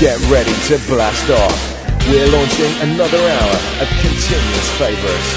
[0.00, 2.08] Get ready to blast off.
[2.08, 5.34] We're launching another hour of continuous favourites.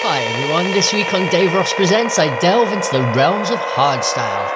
[0.00, 4.50] Hi everyone, this week on Daveros Presents, I delve into the realms of hardstyle.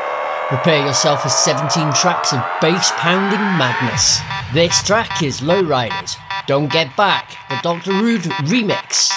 [0.48, 4.21] Prepare yourself for 17 tracks of bass pounding madness.
[4.55, 6.16] This track is Lowriders,
[6.46, 7.93] Don't Get Back, the Dr.
[7.93, 9.12] Rude remix.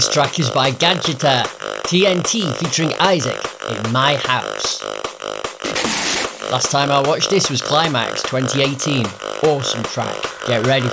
[0.00, 1.42] This track is by Gadgeta,
[1.82, 3.36] TNT featuring Isaac
[3.68, 4.82] in My House.
[6.50, 9.04] Last time I watched this was Climax 2018.
[9.44, 10.16] Awesome track.
[10.46, 10.88] Get ready.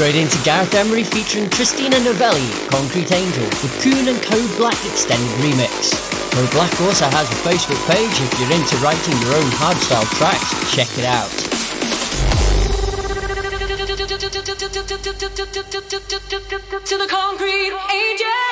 [0.00, 5.28] Straight into Gareth Emery featuring Christina Novelli, Concrete Angel, with Coone and Code Black extended
[5.44, 5.92] remix.
[6.32, 10.74] Code Black also has a Facebook page if you're into writing your own hardstyle tracks,
[10.74, 11.28] check it out.
[16.86, 18.49] To the concrete angel.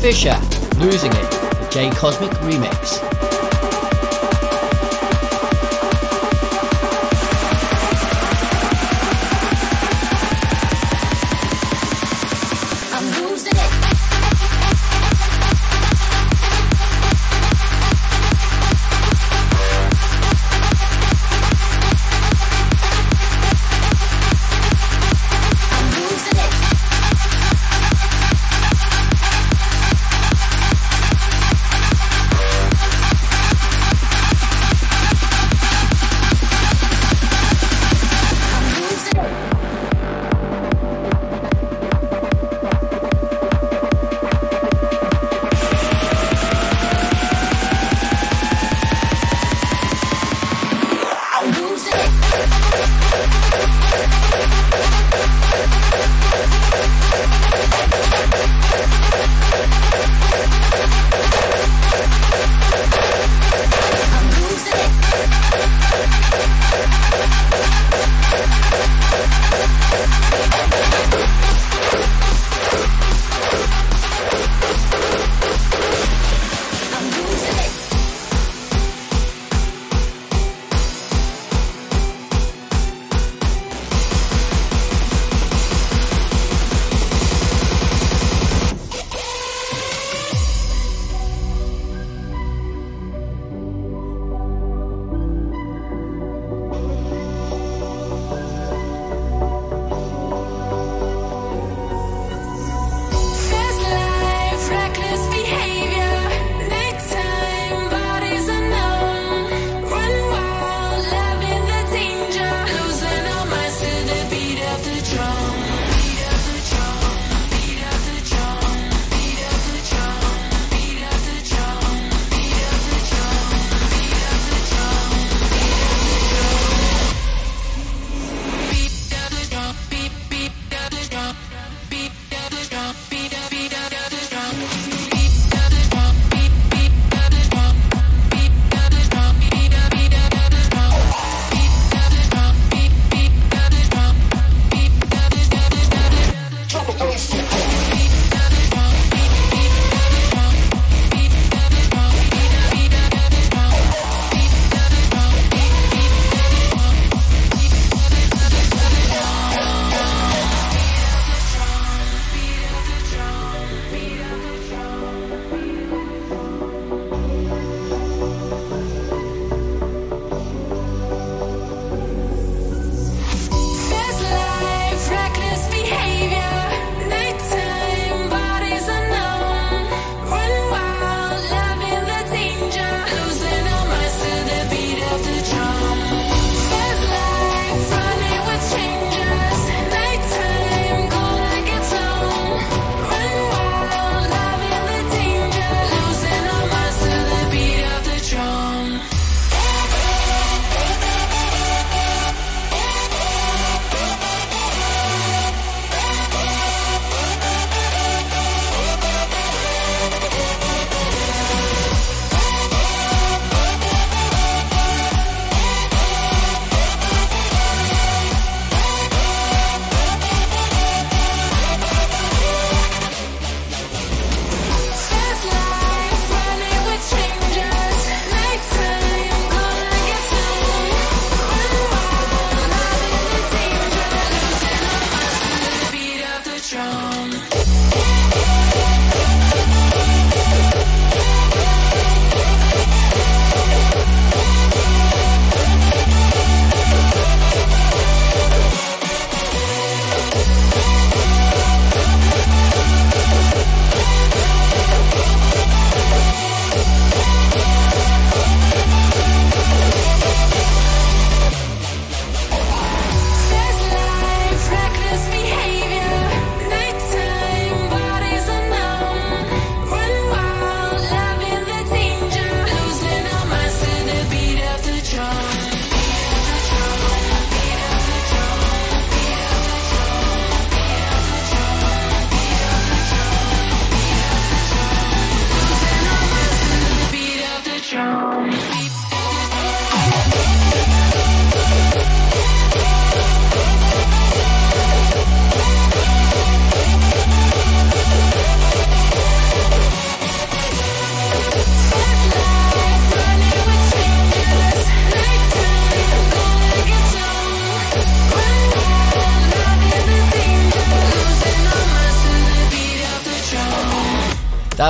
[0.00, 0.40] Fisher,
[0.78, 2.29] Losing It, the J Cosmic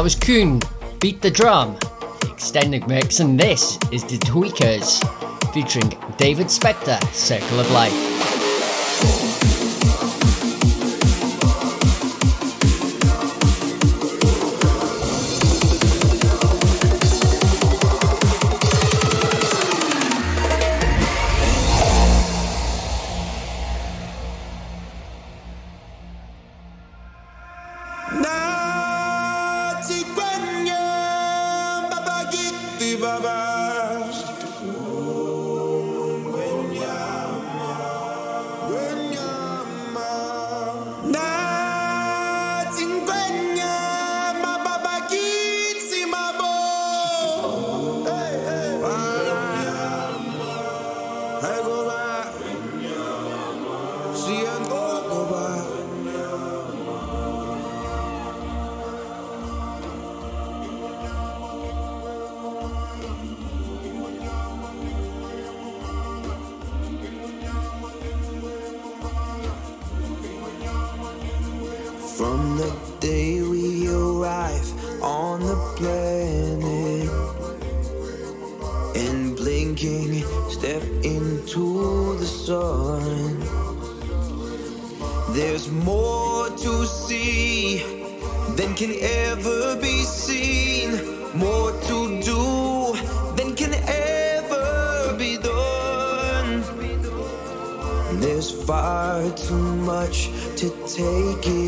[0.01, 0.63] That was Coone,
[0.99, 1.77] Beat the Drum,
[2.23, 5.05] extended mix, and this is The Tweekaz,
[5.53, 8.30] featuring David Spector, Circle of Life.
[32.81, 34.30] More
[101.01, 101.60] to do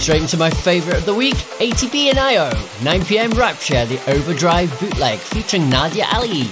[0.00, 5.18] Straight into my favourite of the week, ATB and iiO, 9pm Rapture, the Overdrive bootleg
[5.18, 6.48] featuring Nadia Ali.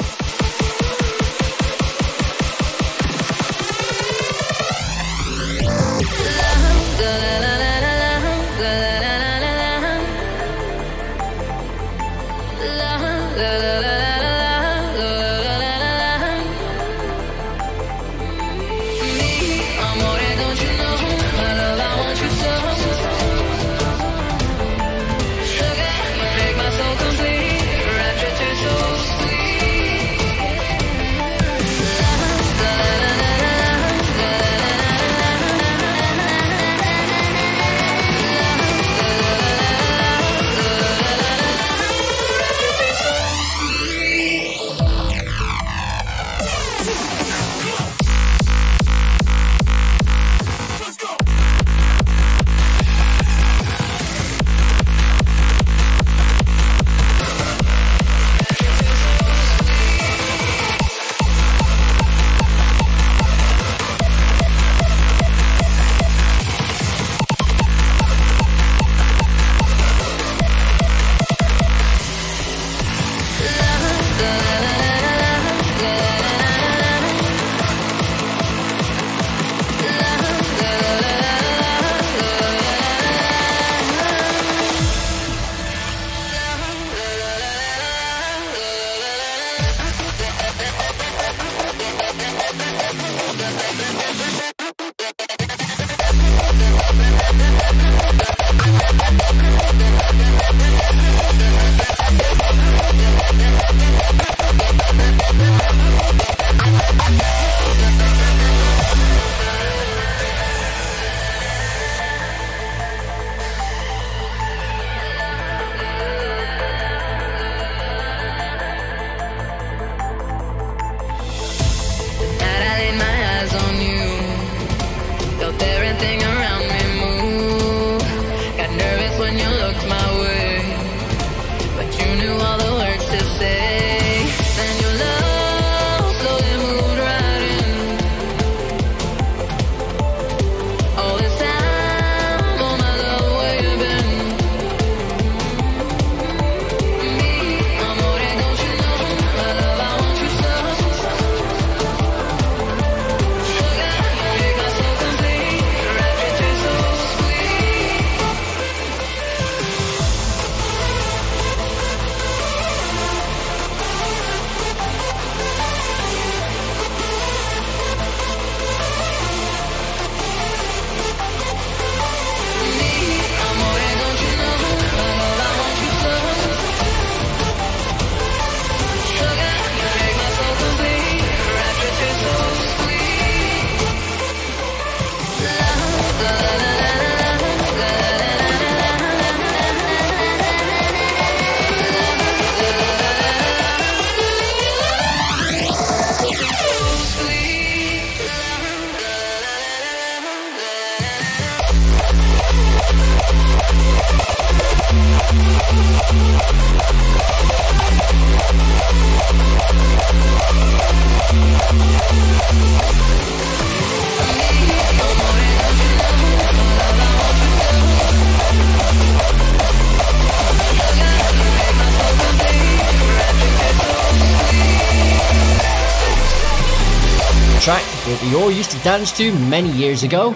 [228.28, 230.34] We all used to dance to many years ago.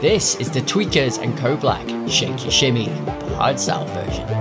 [0.00, 4.31] This is the Tweekaz and Code Black Shake Your Shimmy, the hardstyle version.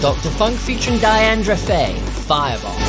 [0.00, 0.30] Dr.
[0.30, 1.94] Phunk featuring Diandra Faye,
[2.26, 2.79] Fireball.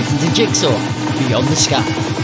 [0.00, 0.78] Welcome Jigsaw
[1.18, 2.19] Beyond the Sky.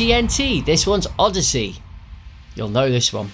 [0.00, 0.64] TNT.
[0.64, 1.76] This one's Odyssey.
[2.54, 3.32] You'll know this one.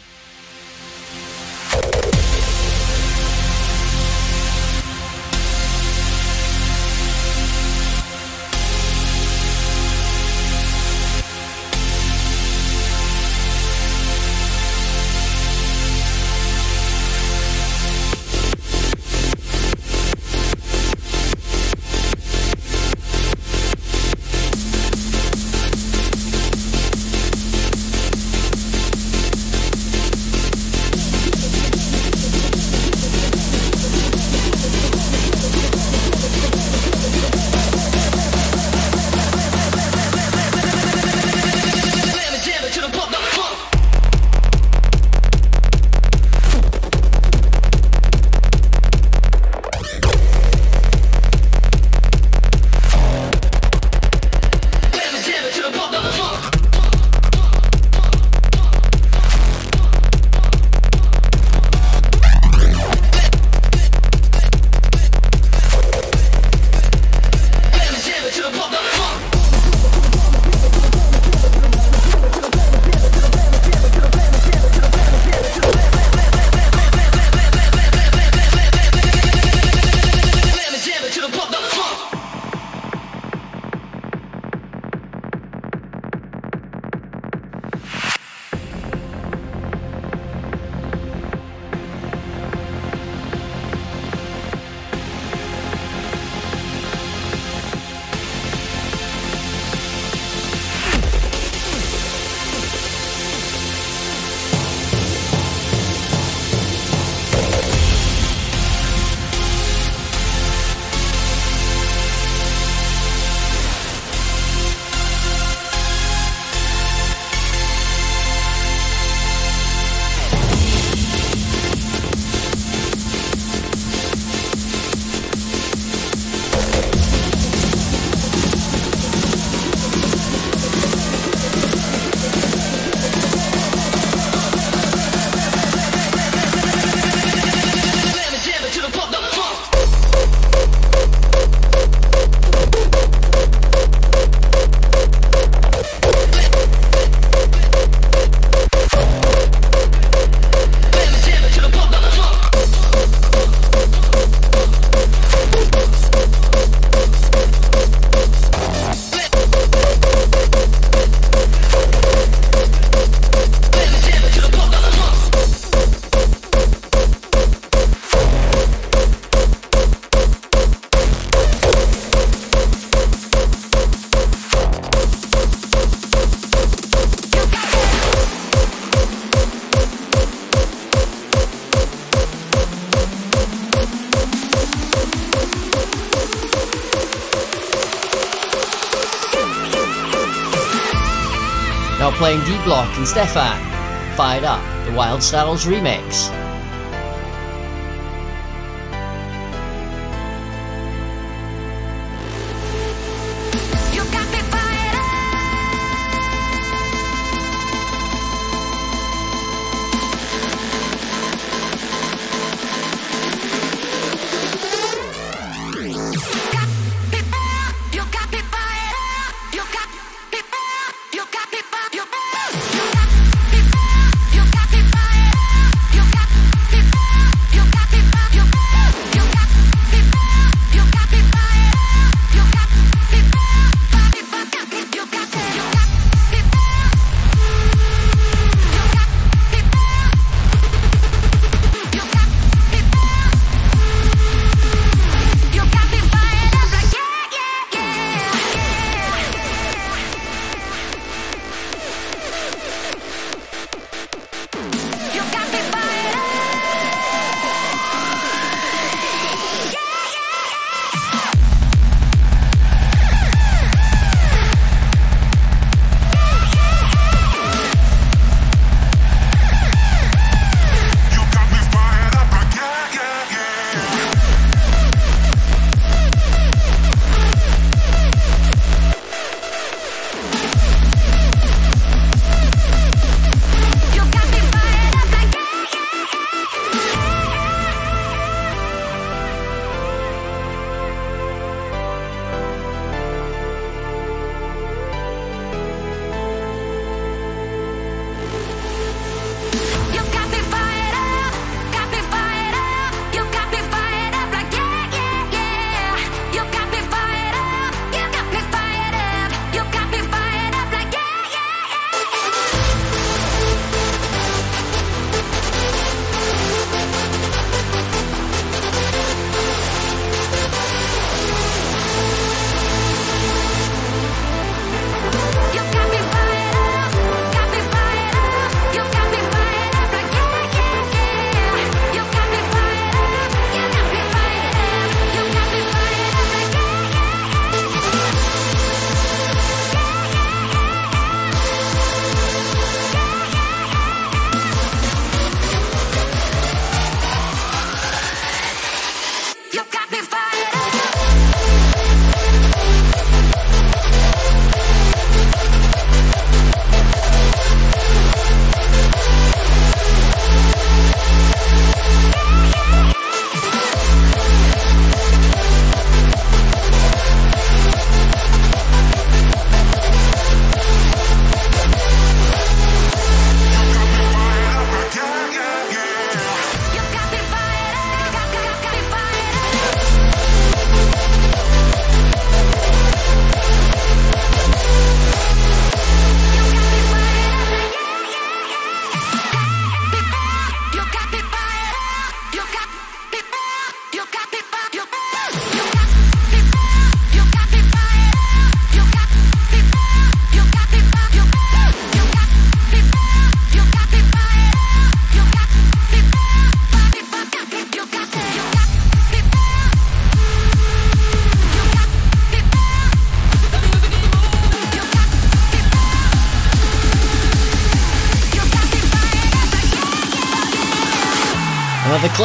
[192.16, 194.16] Playing D-Block and S-te-Fan.
[194.16, 196.45] Fired Up, the Wildstylez remix.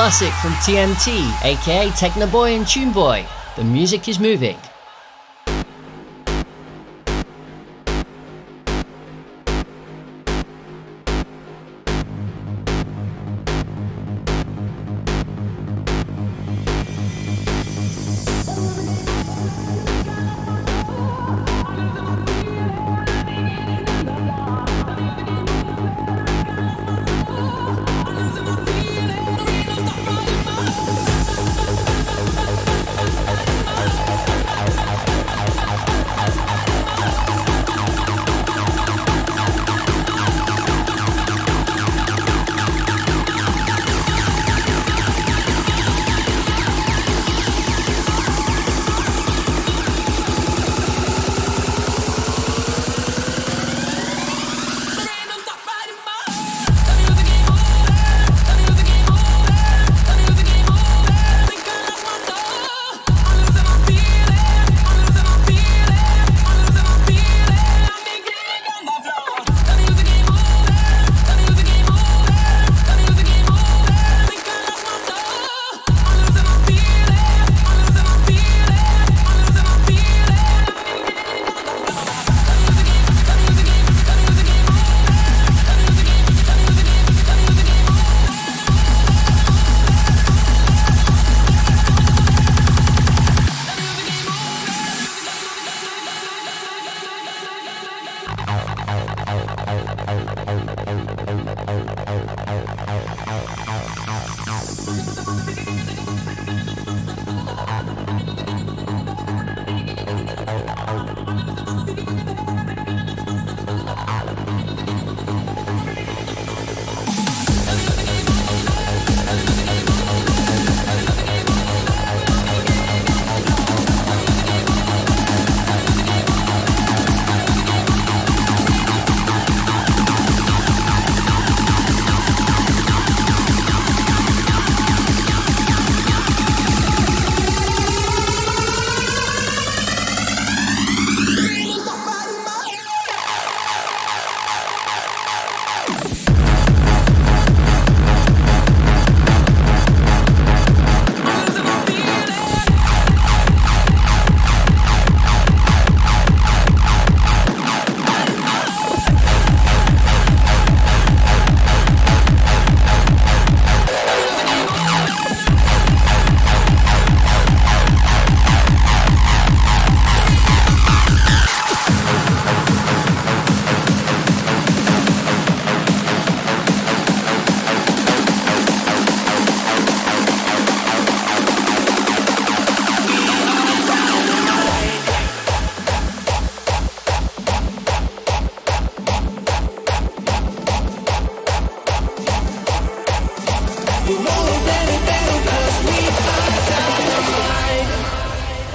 [0.02, 3.24] classic from TNT, aka Technoboy and Tuneboy.
[3.56, 4.58] The music is moving.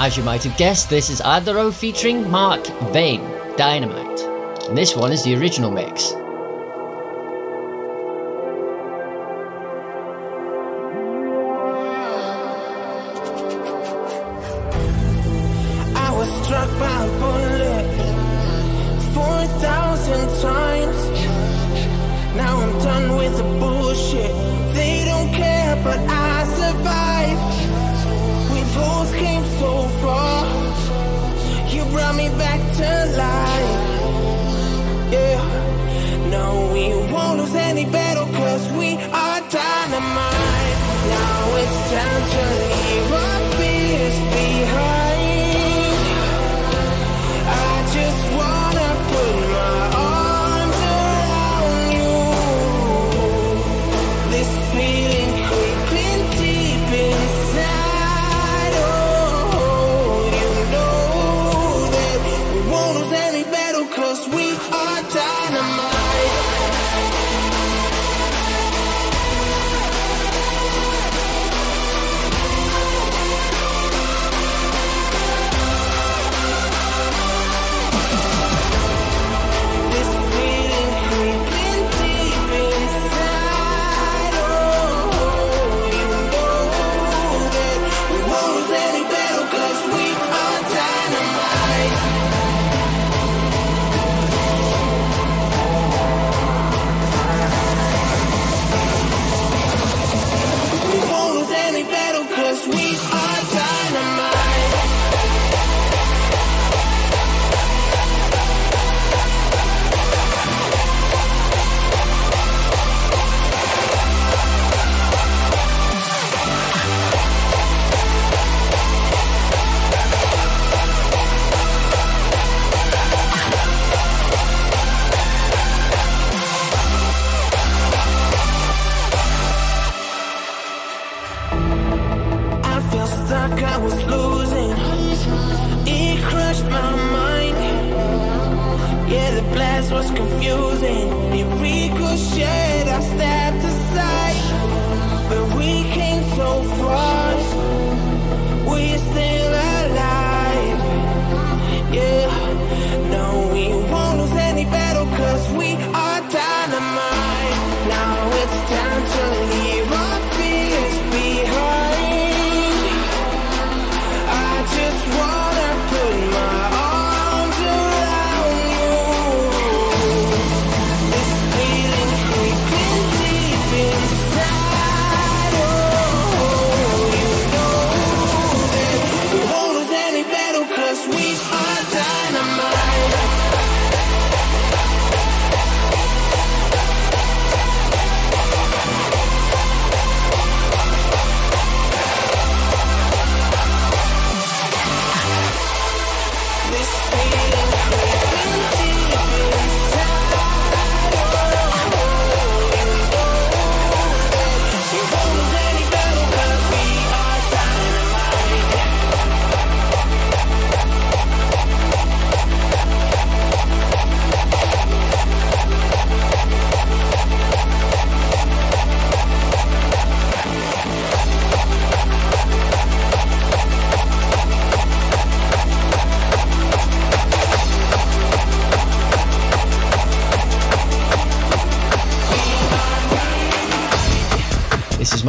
[0.07, 4.21] As you might have guessed, this is Adaro featuring Mark Vane, Dynamite.
[4.69, 6.13] And this one is the original mix.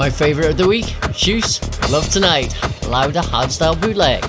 [0.08, 1.60] My favourite of the week, Juice,
[1.92, 2.56] Love Tonight,
[2.88, 4.24] louder hardstyle bootleg.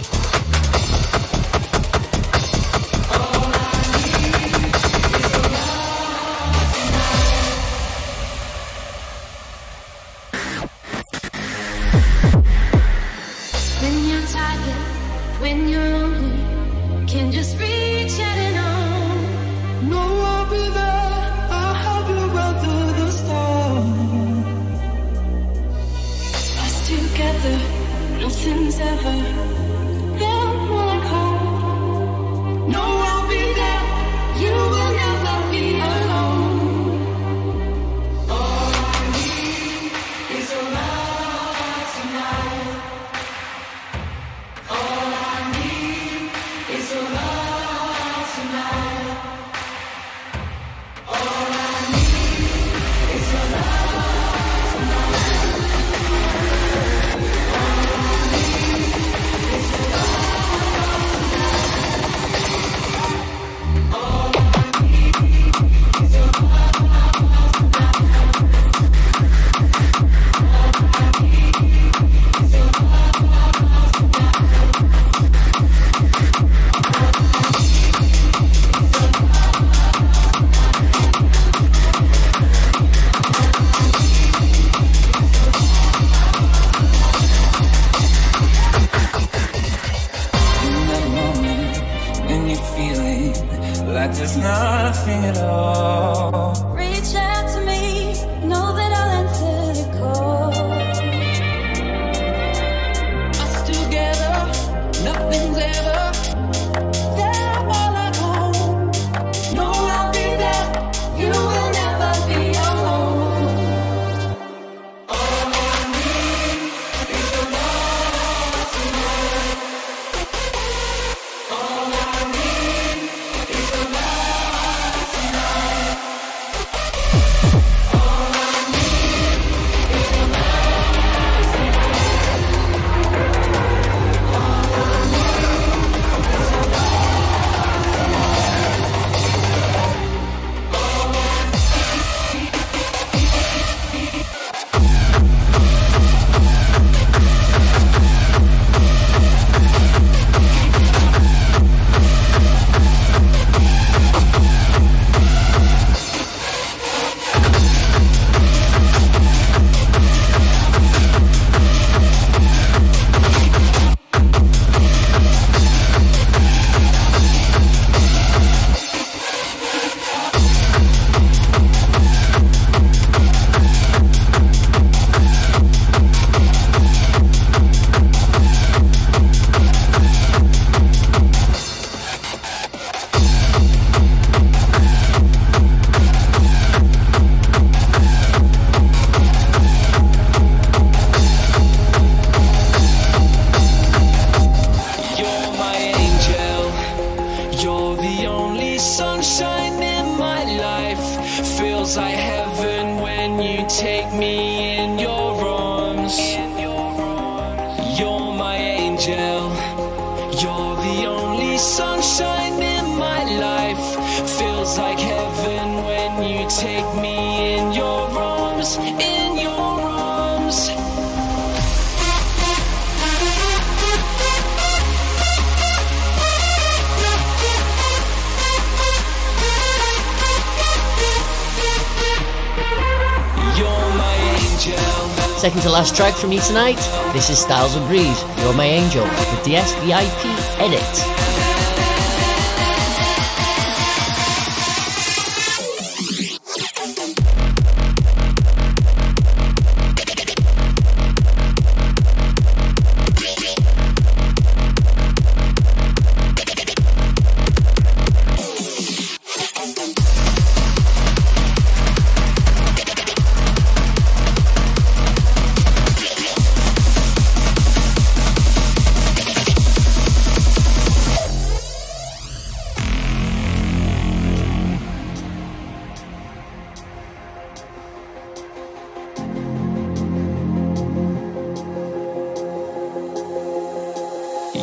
[235.98, 236.78] Track from me tonight.
[237.12, 241.67] This is Styles of Breeze, You're My Angel, with the SVIP edit.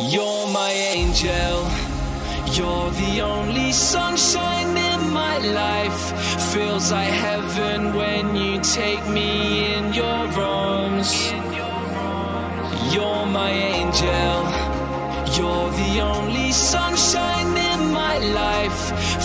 [0.08, 1.68] You're my angel.
[2.52, 6.00] You're the only sunshine in my life.
[6.52, 10.06] Feels like heaven when you take me in your
[10.38, 11.32] arms.
[12.94, 14.36] You're my angel.
[15.36, 18.80] You're the only sunshine in my life.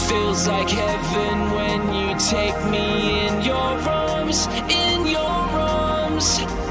[0.09, 4.47] Feels like heaven when you take me in your arms.
[4.67, 6.70] In your arms.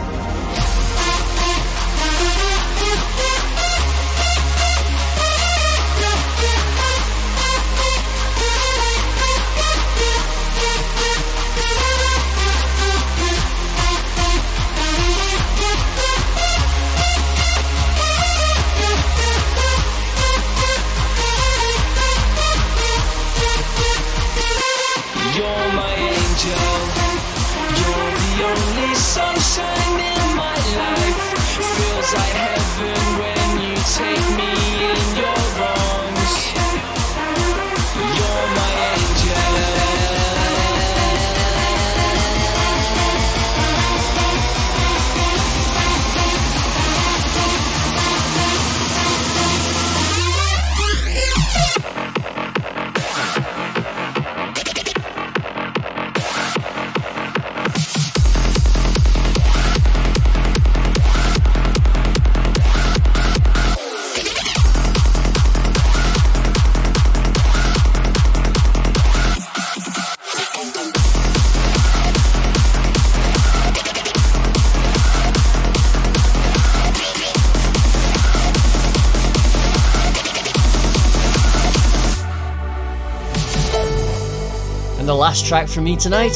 [85.00, 86.34] And the last track from me tonight.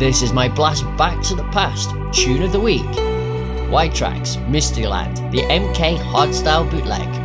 [0.00, 2.80] This is my blast back to the past tune of the week.
[3.70, 7.23] White Tracks, Mysteryland, the MK Hardstyle bootleg.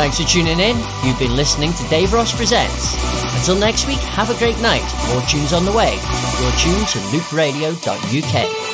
[0.00, 0.78] Thanks for tuning in.
[1.04, 2.94] You've been listening to Daveros Presents.
[3.36, 4.90] Until next week, have a great night.
[5.12, 5.92] More tunes on the way.
[6.40, 8.69] You're tuned to loopradio.uk.